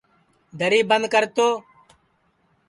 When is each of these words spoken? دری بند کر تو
دری 0.59 0.81
بند 0.89 1.05
کر 1.13 1.23
تو 1.35 1.47